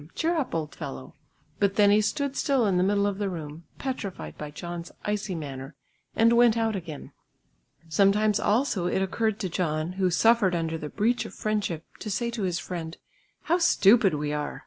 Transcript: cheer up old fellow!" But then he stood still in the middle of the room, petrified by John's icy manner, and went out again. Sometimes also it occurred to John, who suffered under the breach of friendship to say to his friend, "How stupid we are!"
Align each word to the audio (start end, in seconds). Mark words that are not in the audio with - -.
cheer 0.15 0.35
up 0.35 0.55
old 0.55 0.73
fellow!" 0.73 1.13
But 1.59 1.75
then 1.75 1.91
he 1.91 2.01
stood 2.01 2.35
still 2.35 2.65
in 2.65 2.77
the 2.77 2.83
middle 2.83 3.05
of 3.05 3.19
the 3.19 3.29
room, 3.29 3.65
petrified 3.77 4.35
by 4.35 4.49
John's 4.49 4.91
icy 5.05 5.35
manner, 5.35 5.75
and 6.15 6.33
went 6.33 6.57
out 6.57 6.75
again. 6.75 7.11
Sometimes 7.87 8.39
also 8.39 8.87
it 8.87 9.03
occurred 9.03 9.39
to 9.41 9.47
John, 9.47 9.91
who 10.01 10.09
suffered 10.09 10.55
under 10.55 10.79
the 10.79 10.89
breach 10.89 11.23
of 11.25 11.35
friendship 11.35 11.85
to 11.99 12.09
say 12.09 12.31
to 12.31 12.41
his 12.41 12.57
friend, 12.57 12.97
"How 13.43 13.59
stupid 13.59 14.15
we 14.15 14.33
are!" 14.33 14.59